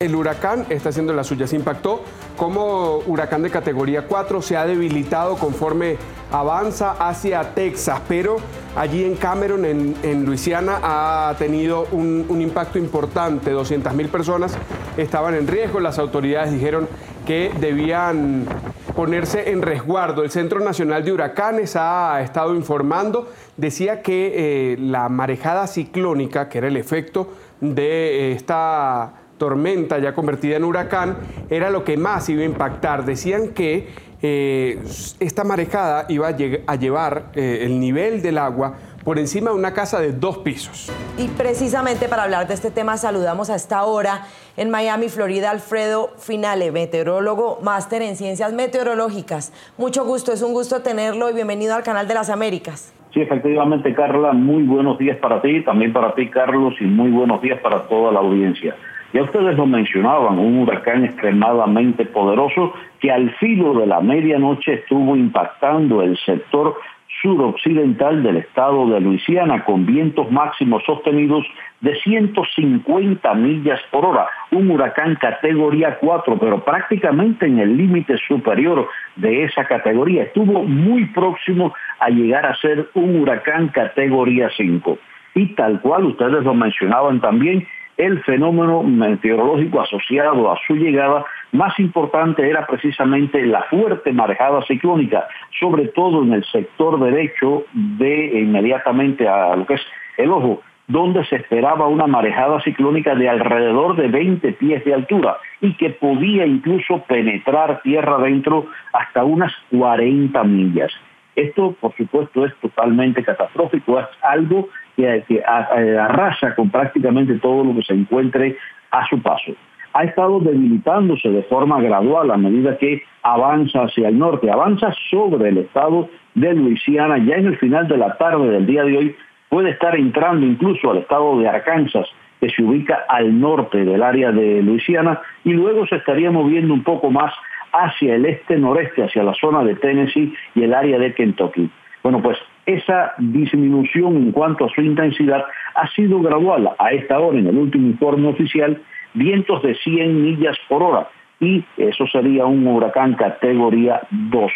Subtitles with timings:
[0.00, 1.52] El huracán está haciendo las suyas.
[1.52, 2.04] Impactó
[2.36, 5.96] como huracán de categoría 4, se ha debilitado conforme
[6.30, 8.36] avanza hacia Texas, pero
[8.76, 13.50] allí en Cameron, en, Luisiana, ha tenido un, impacto importante.
[13.50, 14.56] 200 mil personas
[14.96, 15.80] estaban en riesgo.
[15.80, 16.86] Las autoridades dijeron
[17.26, 18.46] que debían
[18.94, 20.22] ponerse en resguardo.
[20.22, 26.58] El Centro Nacional de Huracanes ha estado informando, decía que eh, la marejada ciclónica, que
[26.58, 27.30] era el efecto
[27.60, 31.16] de esta tormenta ya convertida en huracán,
[31.48, 33.04] era lo que más iba a impactar.
[33.04, 33.88] Decían que
[34.20, 34.80] eh,
[35.20, 38.74] esta marejada iba a, llevar eh, el nivel del agua
[39.04, 40.92] por encima de una casa de dos pisos.
[41.16, 46.10] Y precisamente para hablar de este tema saludamos a esta hora en Miami, Florida, Alfredo
[46.18, 49.52] Finale, meteorólogo, máster en ciencias meteorológicas.
[49.78, 52.92] Mucho gusto, es un gusto tenerlo y bienvenido al canal de las Américas.
[53.14, 57.40] Sí, efectivamente, Carla, muy buenos días para ti, también para ti, Carlos, y muy buenos
[57.40, 58.76] días para toda la audiencia.
[59.12, 65.16] Ya ustedes lo mencionaban, un huracán extremadamente poderoso que al filo de la medianoche estuvo
[65.16, 66.76] impactando el sector
[67.22, 71.44] suroccidental del estado de Luisiana con vientos máximos sostenidos
[71.80, 78.88] de 150 millas por hora, un huracán categoría 4, pero prácticamente en el límite superior
[79.16, 80.24] de esa categoría.
[80.24, 84.98] Estuvo muy próximo a llegar a ser un huracán categoría 5.
[85.34, 87.66] Y tal cual ustedes lo mencionaban también,
[87.98, 95.26] el fenómeno meteorológico asociado a su llegada más importante era precisamente la fuerte marejada ciclónica,
[95.58, 99.82] sobre todo en el sector derecho de inmediatamente a lo que es
[100.16, 105.36] el ojo, donde se esperaba una marejada ciclónica de alrededor de 20 pies de altura
[105.60, 110.92] y que podía incluso penetrar tierra adentro hasta unas 40 millas.
[111.34, 117.82] Esto, por supuesto, es totalmente catastrófico, es algo que, arrasa con prácticamente todo lo que
[117.82, 118.56] se encuentre
[118.90, 119.52] a su paso.
[119.94, 125.50] Ha estado debilitándose de forma gradual a medida que avanza hacia el norte, avanza sobre
[125.50, 129.16] el estado de Luisiana, ya en el final de la tarde del día de hoy
[129.48, 132.06] puede estar entrando incluso al estado de Arkansas,
[132.40, 136.82] que se ubica al norte del área de Luisiana, y luego se estaría moviendo un
[136.82, 137.32] poco más
[137.72, 141.70] hacia el este-noreste, hacia la zona de Tennessee y el área de Kentucky.
[142.02, 145.42] Bueno, pues esa disminución en cuanto a su intensidad
[145.74, 146.70] ha sido gradual.
[146.78, 148.82] A esta hora, en el último informe oficial,
[149.14, 151.08] vientos de 100 millas por hora
[151.40, 154.52] y eso sería un huracán categoría 2.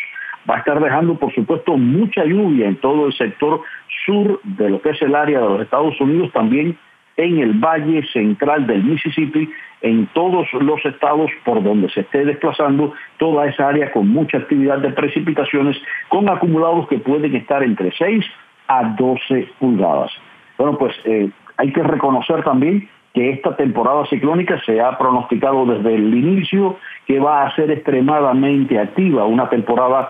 [0.48, 3.62] Va a estar dejando, por supuesto, mucha lluvia en todo el sector
[4.04, 6.76] sur de lo que es el área de los Estados Unidos, también
[7.16, 9.48] en el valle central del Mississippi,
[9.82, 14.78] en todos los estados por donde se esté desplazando toda esa área con mucha actividad
[14.78, 15.76] de precipitaciones,
[16.08, 18.24] con acumulados que pueden estar entre 6
[18.68, 20.12] a 12 pulgadas.
[20.56, 25.94] Bueno, pues eh, hay que reconocer también que esta temporada ciclónica se ha pronosticado desde
[25.94, 30.08] el inicio que va a ser extremadamente activa, una temporada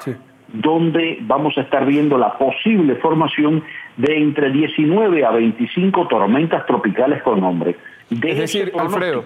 [0.52, 3.64] donde vamos a estar viendo la posible formación
[3.96, 7.76] de entre 19 a 25 tormentas tropicales con nombre.
[8.10, 9.24] es decir, Alfredo,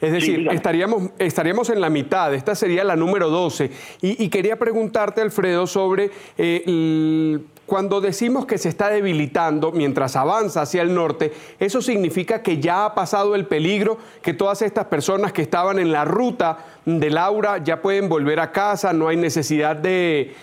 [0.00, 3.70] es decir, estaríamos, estaríamos en la mitad, esta sería la número 12.
[4.00, 7.38] Y, quería preguntarte, Alfredo, sobre eh,
[7.70, 12.84] cuando decimos que se está debilitando mientras avanza hacia el norte, ¿eso significa que ya
[12.84, 17.58] ha pasado el peligro, que todas estas personas que estaban en la ruta de Laura
[17.58, 20.34] ya pueden volver a casa, no hay necesidad de,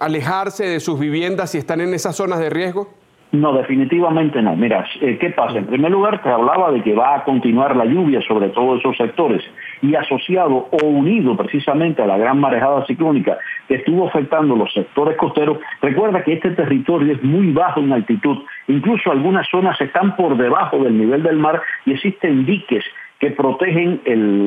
[0.00, 2.88] alejarse de sus viviendas si están en esas zonas de riesgo?
[3.34, 4.54] No, definitivamente no.
[4.54, 5.58] Mira, eh, ¿qué pasa?
[5.58, 8.96] En primer lugar, te hablaba de que va a continuar la lluvia sobre todos esos
[8.96, 9.42] sectores
[9.82, 13.36] y asociado o unido precisamente a la gran marejada ciclónica
[13.66, 18.38] que estuvo afectando los sectores costeros, recuerda que este territorio es muy bajo en altitud,
[18.68, 22.84] incluso algunas zonas están por debajo del nivel del mar y existen diques
[23.18, 24.00] que protegen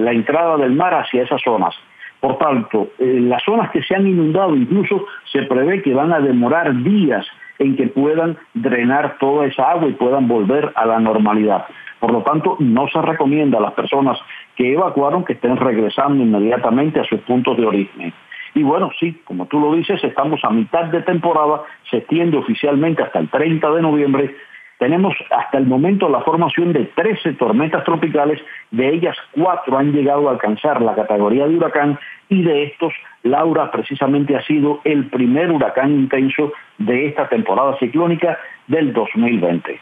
[0.05, 1.75] la entrada del mar hacia esas zonas.
[2.21, 6.19] Por tanto, eh, las zonas que se han inundado incluso se prevé que van a
[6.19, 7.27] demorar días
[7.59, 11.65] en que puedan drenar toda esa agua y puedan volver a la normalidad.
[11.99, 14.19] Por lo tanto, no se recomienda a las personas
[14.55, 18.13] que evacuaron que estén regresando inmediatamente a sus puntos de origen.
[18.53, 23.03] Y bueno, sí, como tú lo dices, estamos a mitad de temporada, se extiende oficialmente
[23.03, 24.35] hasta el 30 de noviembre
[24.77, 28.39] tenemos hasta el momento la formación de 13 tormentas tropicales,
[28.69, 31.99] de ellas cuatro han llegado a alcanzar la categoría de huracán
[32.29, 32.93] y de estos,
[33.23, 38.37] Laura precisamente ha sido el primer huracán intenso de esta temporada ciclónica
[38.67, 39.79] del 2020.